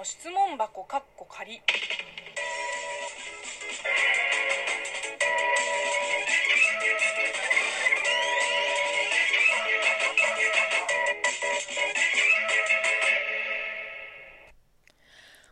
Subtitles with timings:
[0.00, 1.60] の質問箱かっこ仮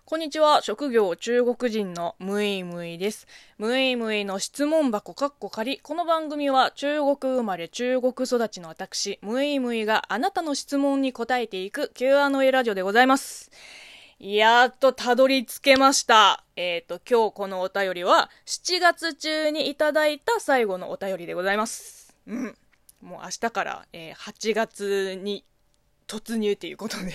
[0.07, 0.63] こんにちは。
[0.63, 3.27] 職業中国人のムイムイです。
[3.59, 5.79] ムイムイの質問箱かっこ仮。
[5.81, 13.51] この番組は中国生まれ中国育ちの私、ムイムイがあなたの質問に答えていく Q&A ラジオでございます。
[14.19, 16.43] やっとたどり着けました。
[16.57, 22.17] えっ、ー、と、今日このお便りは7月中にいただいた最後のお便りでございます。
[22.27, 22.57] うん。
[23.01, 25.45] もう明日から、えー、8月に
[26.09, 27.13] 突入っていうことで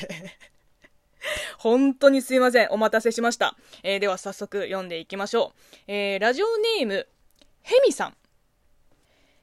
[1.59, 2.69] 本当にすいません。
[2.69, 3.57] お待たせしました。
[3.83, 5.91] えー、では早速読んでいきましょう。
[5.91, 7.07] えー、ラジオネーム、
[7.63, 8.17] ヘミさん。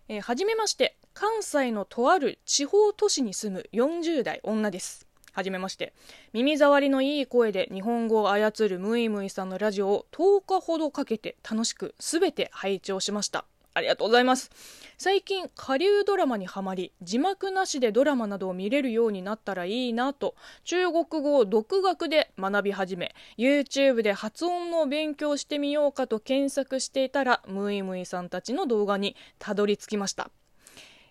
[0.08, 0.97] えー、はじめまして。
[1.12, 5.09] 関西のとある地方都市に住む40代女です。
[5.33, 5.92] はじめまして。
[6.33, 13.45] 耳障りのいい声で日本語を操るムイムイさんのラジオを10日ほどかけて楽しくすべて拝聴しました。
[13.72, 14.50] ありがとうございます。
[14.98, 30.31] 最近、下流ドラマにはまり、字幕なしでドラマなどを見れるようになったらいいなと、中国語を独学で学び始め、YouTube で発音の勉強してみようかと検索していたら、ムイムイさんたちの動画にたどり着きました。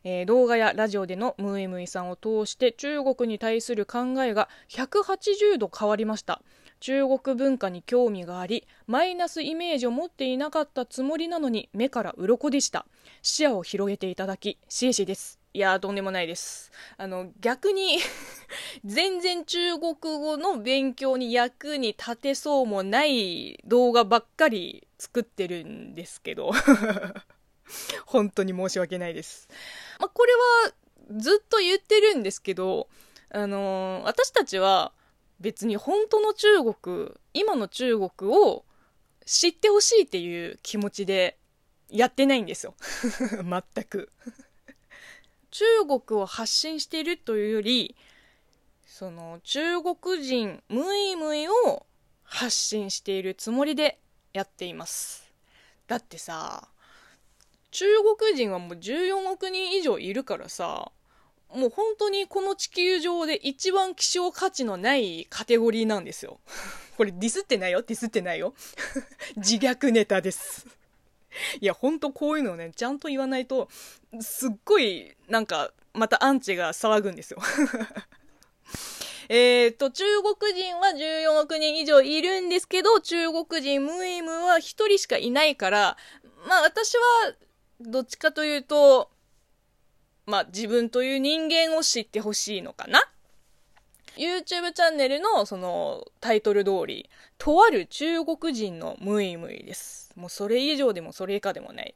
[0.04, 6.42] えー、動画やラジオでのムーイムイさんを通して中国に対する考えが180度変わりました。
[6.80, 12.86] 中国文化に興味がありマイナスイメージを持っていなかったつもりなのに目から鱗でした。
[13.22, 15.40] 視野を広げていただきシエシです。
[15.54, 16.72] いやとんでもないです。
[16.98, 17.98] あの逆に
[18.86, 26.52] 全然中国語の勉強に役に立てそうもない動画ばっかり作ってるんですけど。
[28.06, 29.48] 本当に申し訳ないです、
[30.00, 30.34] まあ、これ
[30.66, 30.74] は
[31.18, 32.88] ずっと言ってるんですけど
[33.32, 34.92] あのー、私たちは
[35.40, 38.66] 別に本当の中国今の中国を
[39.26, 41.38] 知ってほしいっていう気持ちで
[41.90, 42.76] やってないんですよ。
[43.46, 44.12] 全く。
[45.52, 47.96] 中国を発信しているというより
[48.86, 51.86] その中国人ムイムイを
[52.24, 54.00] 発信しているつもりで
[54.34, 55.32] やっています。
[55.88, 56.70] だってさ
[57.72, 57.86] 中
[58.18, 60.92] 国人はもう14億人以上いるからさ
[61.54, 66.40] もう本当にこの地球上で一番希少価値のないカテゴリーなんですよ。
[66.96, 67.82] これディスってないよ？
[67.82, 68.54] ディスってないよ？
[69.38, 70.68] 自虐ネタです。
[71.60, 73.70] いや、ほんとこういうのね、ちゃんと言わないと、
[74.22, 77.40] すっごい、なんか、またアンチが騒ぐんですよ。
[79.30, 85.98] えっと、中国人は14億人以上いるんですけど、中国人ムイムは1人しかいないから、
[86.48, 87.34] まあ私は、
[87.80, 89.10] どっちかというと、
[90.26, 93.02] まあ、自分という人間を知ってほしいのかな
[94.18, 100.12] YouTube チャンネルのそのタイトル通り、とある中国人のムイムイです。
[100.18, 101.96] もうそれ以上でもそれ以下でもない。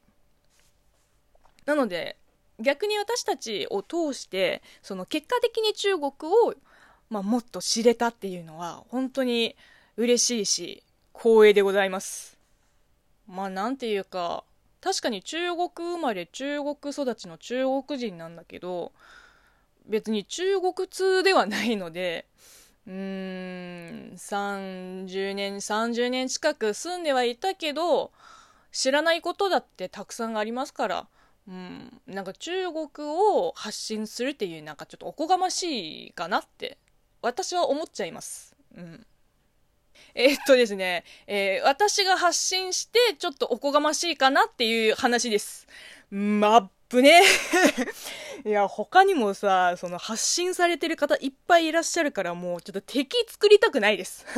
[1.66, 2.16] なので、
[2.60, 6.54] 逆に私たちを通して、その結果的に中国を、
[7.10, 9.54] まあ、もっと知れたっていうのは、本当に
[9.96, 10.82] 嬉しいし、
[11.14, 12.38] 光栄でございます。
[13.26, 14.44] まあ、なんていうか、
[14.84, 18.92] 確かに中国生まれ中国育ちの中国人なんだけど
[19.86, 22.26] 別に中国通ではないので
[22.86, 28.12] うーん30年30年近く住んではいたけど
[28.72, 31.08] 知らないことだってたくさんありますから
[31.48, 36.78] うん、なんか中国を発信するっていうなんかちょっとおこがましいかなって
[37.22, 38.56] 私は思っちゃいます。
[38.74, 39.06] うん。
[40.14, 45.66] えー、っとですね、えー、私が発信して、ちょっとおこがましいかなっていう話です。
[46.10, 47.22] まっぶね。
[48.46, 54.24] いや、他にもさ、その発信されてる方いっぱいいらっしゃるから、もうちょっと敵作りたくないです。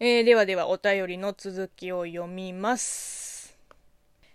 [0.00, 3.27] えー、ではではお便りの続きを読みます。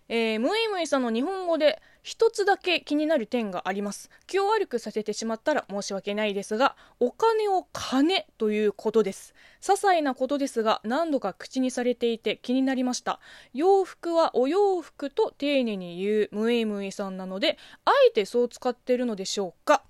[0.09, 4.09] えー、ムイムイさんの日本語で一つだけ気になる点があります。
[4.27, 9.33] 気を悪くさせてしまったら申し訳ないですがお金を金ということです。
[9.61, 13.19] 些細なことですが何度か口にされていて気になりました。
[13.53, 19.83] 洋服はお洋服と丁寧に言うムイムイさんなのであえてそう使ってるのでしょうか。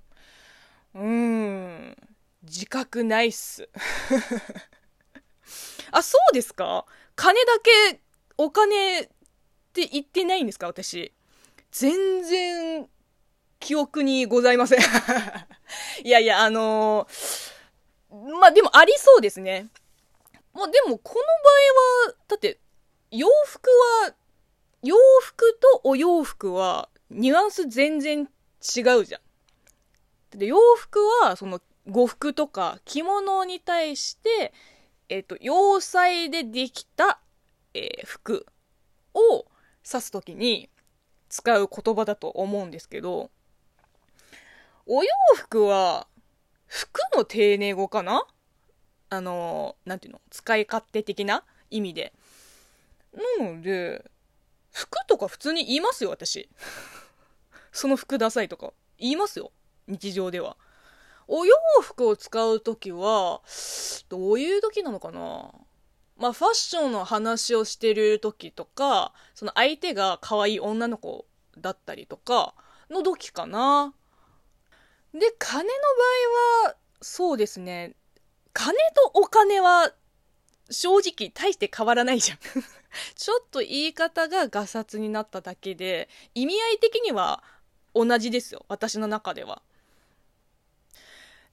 [0.94, 1.98] うーん
[2.44, 3.68] 自覚ないっす。
[5.92, 6.86] あそうですか？
[7.16, 8.02] 金だけ
[8.38, 9.10] お金
[9.74, 11.12] って言ってないんですか私
[11.72, 12.88] 全然
[13.60, 14.80] 記憶にございません
[16.04, 19.70] いやいや、あのー、まあ、でもありそうですね。
[20.54, 21.22] まあ、でもこの
[22.06, 22.60] 場合は、だって、
[23.10, 23.68] 洋服
[24.04, 24.14] は、
[24.84, 28.30] 洋服とお洋服は、ニュアンス全然
[28.76, 29.20] 違うじゃ
[30.36, 30.38] ん。
[30.38, 31.60] で、洋服は、その、
[31.90, 34.54] 呉服とか着物に対して、
[35.10, 37.20] えっ、と、洋裁でできた、
[37.74, 38.46] えー、服
[39.16, 39.48] を
[39.86, 40.70] 指すときに
[41.30, 43.32] 使う言葉だと思うんですけど、
[44.86, 46.08] お洋服は、
[46.68, 48.26] 服の丁寧語かな？
[49.10, 50.22] あの、なんていうの？
[50.30, 52.14] 使い勝手的な意味で。
[53.40, 54.10] なので、
[54.72, 56.50] 服とか普通に言いますよ、私。
[57.72, 58.74] その服ダサいとか。
[58.98, 59.52] 言いますよ。
[59.88, 60.58] 日常では。
[61.28, 63.42] お洋服を使うときは、
[64.10, 65.52] どういう時なのかな？
[66.18, 71.26] まあ、ファッションの話をしてる時とか、その相手が可愛い女の子
[71.58, 72.54] だったりとか
[72.90, 73.94] の時かな。
[75.14, 77.96] で、金の場合は、そうですね。
[78.54, 79.92] 金とお金は、
[80.70, 82.38] 正直大して変わらないじゃん
[83.16, 87.44] ちょっと言い方がガサツになっただけで、意味合い的には
[87.94, 88.66] 同じですよ。
[88.70, 89.62] 私の中では。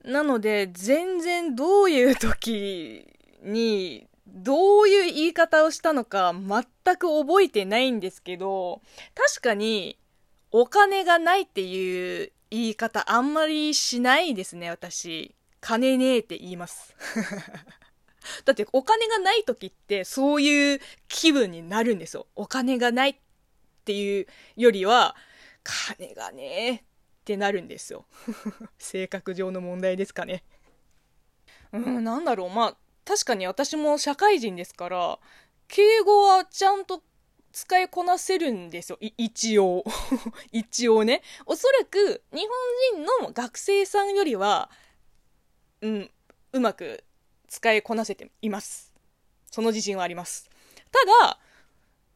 [0.04, 3.06] なので、全然どういう時
[3.42, 8.80] に、どういう言い方をしたのか全く覚えてないんですけど、
[9.14, 9.98] 確かに、
[10.52, 15.34] お金がないっていう言い方あんまりしないですね、私。
[15.60, 16.94] 金ねえって言います。
[18.44, 22.26] だってお金がない時ってそういう気分になるんですよ。
[22.34, 23.16] お金がないっ
[23.84, 24.26] ていう
[24.56, 25.16] よりは、
[25.62, 26.82] 金がねえっ
[27.24, 28.06] てなるんですよ。
[28.78, 30.42] 性格上の問題ですかね。
[31.72, 32.50] うん、なんだろう。
[32.50, 32.76] まあ、
[33.10, 35.18] 確かに私も社会人ですから、
[35.66, 37.02] 敬語はちゃんと
[37.50, 38.98] 使いこなせるんですよ。
[39.00, 39.82] 一応。
[40.52, 41.20] 一応ね。
[41.44, 42.46] おそらく、日
[42.92, 44.70] 本人の学生さんよりは、
[45.80, 46.10] うん、
[46.52, 47.02] うまく
[47.48, 48.94] 使いこなせています。
[49.50, 50.48] その自信はあります。
[50.92, 51.40] ただ、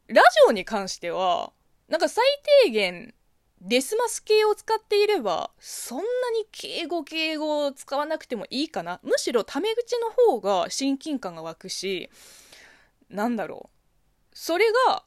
[0.07, 1.53] ラジオに関しては、
[1.89, 2.25] なんか最
[2.63, 3.15] 低限
[3.67, 6.05] デスマス系を使っていれば、そんな
[6.39, 9.01] に敬語敬語を使わなくてもいいかな。
[9.03, 12.11] むしろタメ口の方が親近感が湧くし、
[13.09, 14.29] なんだろう。
[14.35, 15.05] それが、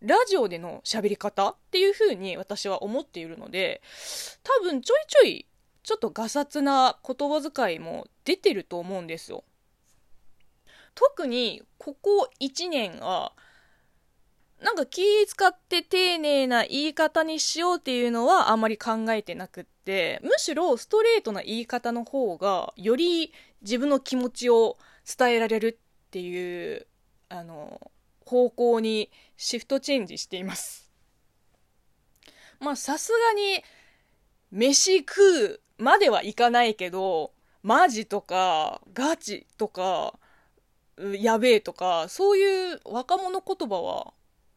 [0.00, 3.82] ラジオでの喋り方っていう風に私は思っているので、
[4.42, 5.46] 多分ちょいちょい、
[5.82, 9.44] ちょっとガサツな言葉遣いも出てると思うんですよ。
[10.94, 13.34] 特に、ここ1年は、
[14.60, 24.76] なんか気使って丁寧な言い方にしようっていうのはあんまり考えてなくって、むしろストレートな言い方の方が、より自分の気持ちを
[25.18, 26.86] 伝えられるっていう、
[27.30, 27.80] あの、
[28.26, 30.90] 方向にシフトチェンジしています。
[32.58, 33.64] まあさすがに、
[34.50, 40.18] 飯食うまではいかないけど、マジとか、ガチとか、
[40.98, 44.12] やべえとか、そういう若者言葉は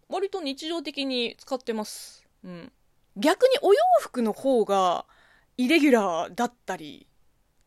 [0.09, 2.25] 割と日常的に使ってます。
[2.43, 2.71] うん。
[3.15, 5.05] 逆にお洋服の方が
[5.57, 7.07] イレギュラーだったり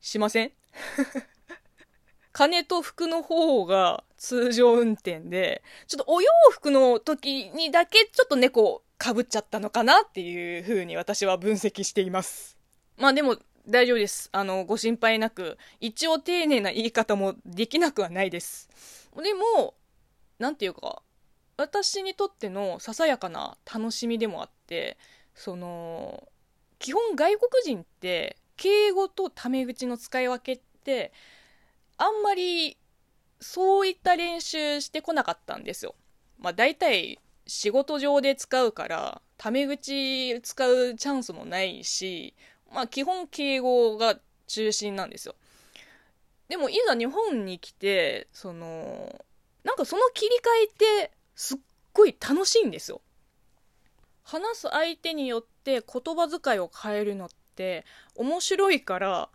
[0.00, 0.52] しません？
[2.32, 12.56] 金と服の方が通常運転で、ちょっとお洋服の時にだけちょっと猫かぶっちゃったのかなっていう風に私は分析しています。
[12.96, 14.28] まあでも大丈夫です。
[14.32, 18.68] あの、ご心配なく、一応丁寧な言い方もできなくはないです。
[19.16, 19.74] でも、
[20.38, 21.02] なんていうか、
[21.56, 24.98] 私にとってのささやかな楽しみでもあって
[25.34, 26.28] その
[26.78, 31.12] 基本外国人って敬語とタメ口の使い分けって
[31.98, 32.76] あんまり
[33.40, 35.94] そういった練習してこなかったんですよ。
[36.38, 42.34] まあ大体仕事上で使うからタメ口使うチャンスもないし
[42.72, 45.34] まあ基本敬語が中心なんですよ。
[46.48, 49.24] でもいざ日本に来てその
[49.64, 51.58] なんかその切り替えってすっ
[51.92, 53.00] ごい楽しいんですよ。
[54.24, 57.84] 話す相手によって言葉遣いを変えるのって
[58.16, 59.28] 面白いから、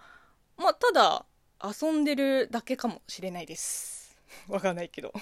[0.58, 1.26] まあ、ただ
[1.64, 4.20] 遊んでるだけかもしれないです。
[4.50, 5.14] わかんないけど。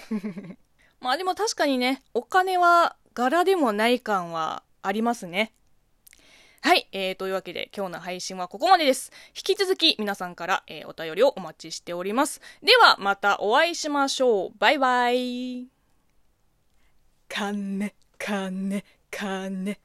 [1.00, 5.54] まあでも確かにね、お金は柄でもない感はありますね。
[6.62, 9.12] はい、えー、というわけで今日の配信はここまでです。
[9.28, 12.40] 引き続き皆さんから、えー、お便りをお待ちしております。
[12.62, 14.52] ではまたお会いしましょう。
[14.58, 15.79] バイバイ。
[17.30, 19.76] 金、金、金。